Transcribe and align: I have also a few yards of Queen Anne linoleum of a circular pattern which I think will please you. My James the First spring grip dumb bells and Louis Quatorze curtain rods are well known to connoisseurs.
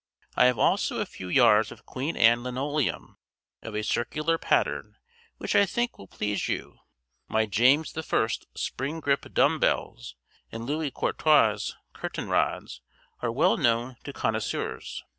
I 0.35 0.45
have 0.45 0.57
also 0.57 0.97
a 0.99 1.05
few 1.05 1.27
yards 1.29 1.71
of 1.71 1.85
Queen 1.85 2.17
Anne 2.17 2.41
linoleum 2.41 3.19
of 3.61 3.75
a 3.75 3.83
circular 3.83 4.39
pattern 4.39 4.97
which 5.37 5.55
I 5.55 5.67
think 5.67 5.99
will 5.99 6.07
please 6.07 6.47
you. 6.47 6.79
My 7.27 7.45
James 7.45 7.93
the 7.93 8.01
First 8.01 8.47
spring 8.55 8.99
grip 8.99 9.31
dumb 9.31 9.59
bells 9.59 10.15
and 10.51 10.65
Louis 10.65 10.89
Quatorze 10.89 11.75
curtain 11.93 12.29
rods 12.29 12.81
are 13.21 13.31
well 13.31 13.57
known 13.57 13.95
to 14.03 14.11
connoisseurs. 14.11 15.03